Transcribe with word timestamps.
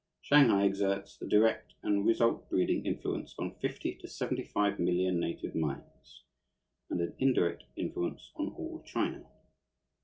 Shanghai 0.19 0.63
exerts 0.63 1.21
a 1.21 1.27
direct 1.27 1.75
and 1.83 2.07
result 2.07 2.49
breeding 2.49 2.87
influence 2.87 3.35
on 3.37 3.53
fifty 3.61 3.93
to 3.97 4.07
seventy 4.07 4.43
five 4.45 4.79
million 4.79 5.19
native 5.19 5.53
minds, 5.53 6.23
and 6.89 6.99
an 7.01 7.13
indirect 7.19 7.65
influence 7.75 8.31
on 8.35 8.47
all 8.55 8.81
China. 8.83 9.27